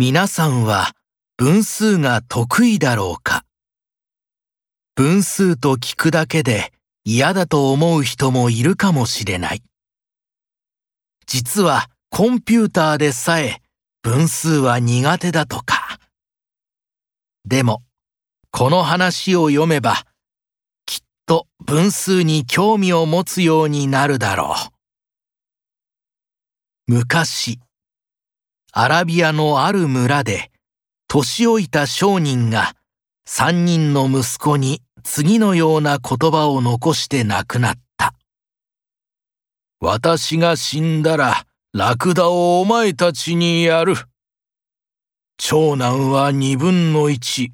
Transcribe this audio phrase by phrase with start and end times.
[0.00, 0.92] 皆さんは
[1.36, 3.44] 分数が得意だろうか？
[4.94, 9.62] 分数と聞くだけで嫌だと思う人もいるかもしれない。
[11.26, 13.60] 実はコンピューターでさえ
[14.00, 15.98] 分数は苦手だとか。
[17.44, 17.82] でも、
[18.52, 20.04] この話を読めば、
[20.86, 24.54] きっと分数に興味を持つようになるだろ
[26.86, 26.92] う。
[26.92, 27.58] 昔、
[28.80, 30.52] アラビアのある村で、
[31.08, 32.76] 年老いた商人が
[33.26, 38.14] 三人の息子に次のような言葉を残して亡くなった。
[39.80, 43.96] 私が死んだら、ラクダをお前たちにやる。
[45.38, 47.52] 長男は二分の一、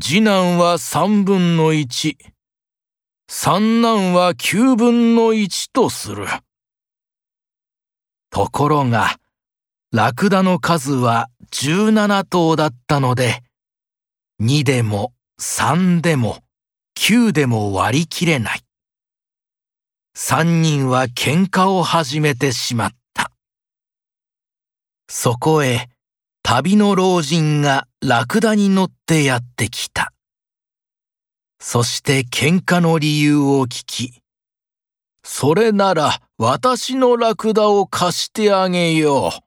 [0.00, 2.16] 次男は三分の一、
[3.28, 6.28] 三男は九分の一とする。
[8.30, 9.18] ところが、
[9.94, 13.44] ラクダの数は十七頭だったので、
[14.40, 16.40] 二でも三でも
[16.96, 18.60] 九でも割り切れない。
[20.12, 23.30] 三人は喧嘩を始めてしまった。
[25.08, 25.88] そこへ
[26.42, 30.12] 旅の老人がラクダに乗ってやってきた。
[31.60, 34.12] そして喧嘩の理由を聞き、
[35.22, 39.43] それなら私のラクダを貸してあげよう、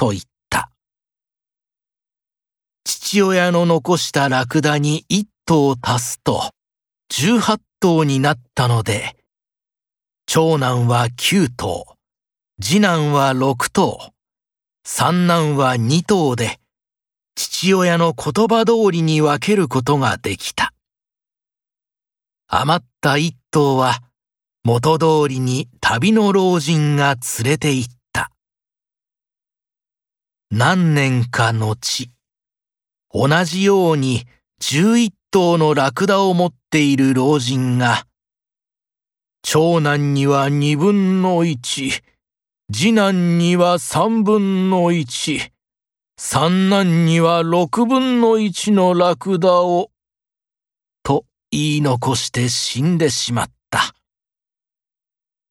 [0.00, 0.70] と言った。
[2.84, 6.52] 父親の残したラクダに一頭足すと、
[7.10, 9.14] 十八頭になったので、
[10.24, 11.84] 長男は九頭、
[12.62, 14.14] 次男は六頭、
[14.86, 16.60] 三男は二頭で、
[17.34, 20.72] 父親の言葉通りに分けることができた。
[22.48, 24.00] 余った一頭は、
[24.64, 27.99] 元通りに旅の老人が連れて行った。
[30.52, 32.10] 何年か後、
[33.12, 34.26] 同じように
[34.58, 38.04] 十一頭のラクダを持っている老人が、
[39.42, 41.92] 長男には二分の一、
[42.72, 45.52] 次男には三分の一、
[46.18, 49.92] 三男には六分の一のラクダを、
[51.04, 53.94] と言い残して死んでしまった。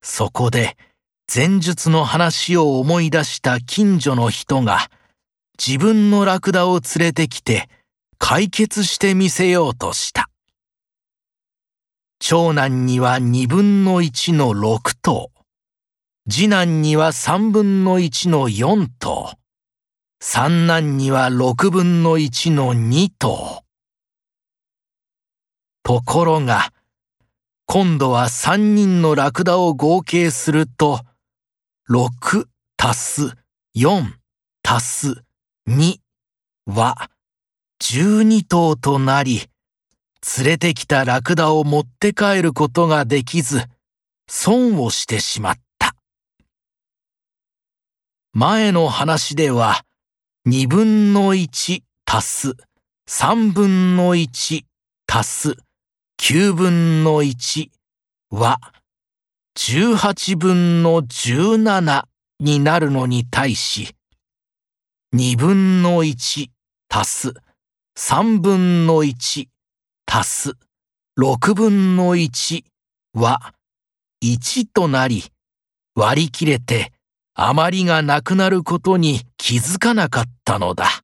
[0.02, 0.76] そこで、
[1.32, 4.90] 前述の話を思い出した近所の人が、
[5.64, 7.70] 自分のラクダを連れてきて、
[8.18, 10.32] 解決してみせようとした。
[12.18, 15.32] 長男には二分の一の六頭。
[16.28, 19.34] 次男には三分の一の四頭、
[20.20, 23.64] 三男には六分の一の二頭。
[25.84, 26.74] ところが、
[27.68, 31.02] 今度は三人のラクダを合計すると、
[31.92, 33.36] 六足す
[33.74, 34.14] 四
[34.64, 35.24] 足す
[35.66, 36.00] 二
[36.68, 37.10] は
[37.80, 39.50] 十二頭となり、
[40.38, 43.64] 連れてきたラクダを持って帰ることができず、
[44.30, 45.96] 損をしてしまった。
[48.34, 49.84] 前の話では、
[50.46, 52.54] 二分の一足す
[53.08, 54.64] 三分の一
[55.08, 55.58] 足す
[56.18, 57.72] 九分の一
[58.30, 58.60] は
[59.62, 62.08] 十八分の十七
[62.40, 63.94] になるのに対し、
[65.12, 66.50] 二分の一
[66.88, 67.34] 足す
[67.94, 69.50] 三分の一
[70.10, 70.54] 足す
[71.18, 72.64] 六分の一
[73.14, 73.54] は
[74.22, 75.26] 一となり
[75.94, 76.94] 割り切れて
[77.34, 81.04] 余りがなくなることに気づかなかったのだ。